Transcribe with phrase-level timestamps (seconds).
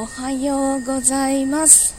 [0.00, 1.92] おはようございます。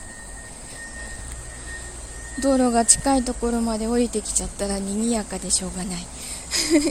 [2.42, 6.08] 道路が近いところまで降りてきちゃったら賑やかでしょうがない。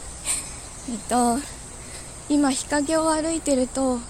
[0.93, 1.39] えっと
[2.29, 4.01] 今日陰を歩いてると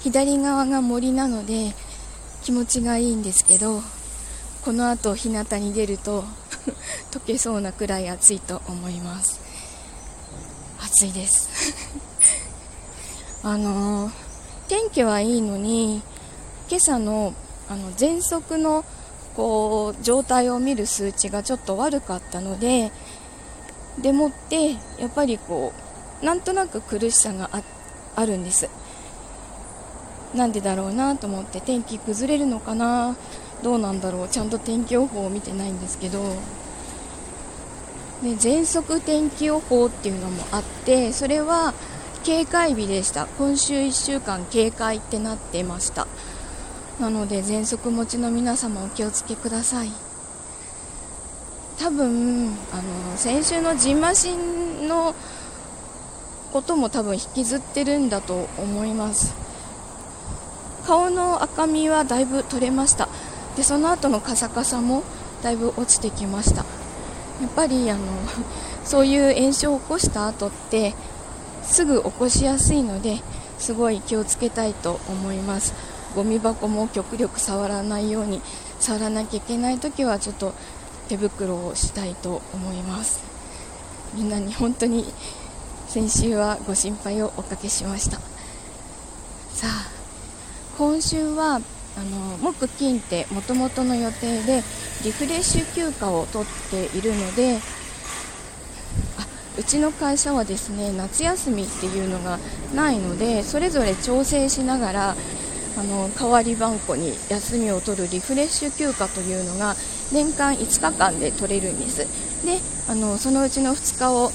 [0.00, 1.74] 左側が森なので
[2.42, 3.82] 気持ちがいいんですけど
[4.62, 6.22] この後日向に出ると
[7.12, 9.40] 溶けそうなくらい暑いと思います。
[10.84, 11.48] 暑いです。
[13.42, 14.12] あのー、
[14.68, 16.02] 天気はいいのに
[16.72, 17.34] 今朝の
[17.68, 18.82] あの喘息の
[19.36, 22.90] こう状態を見る数値がちょっと悪かったので
[24.00, 25.74] でもってやっぱりこ
[26.22, 27.50] うなんとなく苦しさが
[28.16, 28.70] あるんです。
[30.34, 33.16] なんでだろうなと思って天気崩れるのかな？
[33.62, 34.28] どうなんだろう？
[34.30, 36.24] ちゃんと天気予報を見てないんですけど。
[38.22, 41.74] で喘息天気予報っていうのもあってそれは
[42.24, 43.26] 警戒日でした。
[43.36, 46.08] 今週1週間警戒ってなってました。
[47.00, 49.90] なので喘息持ちの皆様お気をつけください。
[51.78, 55.14] 多分あの先週のじんましんの
[56.52, 59.34] ことも多分引きずってるんだと思います。
[60.86, 63.08] 顔の赤みはだいぶ取れました。
[63.56, 65.02] でその後のカサカサも
[65.42, 66.64] だいぶ落ちてきました。
[67.40, 68.00] やっぱりあの
[68.84, 70.94] そういう炎症を起こした後って
[71.62, 73.22] すぐ起こしやすいので
[73.58, 75.72] すごい気をつけたいと思います。
[76.14, 78.40] ゴミ箱も極力触らないように
[78.80, 80.54] 触らなきゃいけない時はちょっと
[81.08, 83.22] 手袋をしたいと思います。
[84.14, 85.12] みんなに本当に
[85.88, 88.18] 先週はご心配をおかけしました。
[88.18, 89.90] さあ
[90.78, 91.60] 今週は
[91.96, 94.62] あの木金ってもともとの予定で
[95.04, 97.58] リフレッシュ休暇を取っているので
[99.18, 99.26] あ
[99.58, 102.38] うちの会社はですね夏休みっていうのが
[102.74, 105.16] ないのでそれぞれ調整しながら
[105.76, 109.74] あの代わり番号に休みを取るリフレッシュ休暇というのが
[110.12, 111.98] 年間5日間で取れるんです
[112.44, 112.58] で
[112.88, 114.30] あのそのうちの2日を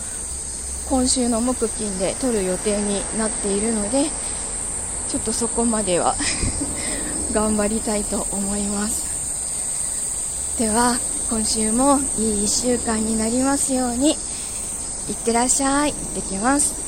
[0.90, 4.06] 今週の木金で取る予定になっているので
[5.10, 6.16] ちょっとそこまでは
[7.34, 10.98] 頑張りたいと思いますでは
[11.30, 14.16] 今週もいい1週間になりますように
[15.10, 15.94] いってらっしゃい。
[15.94, 16.87] 行ってきます。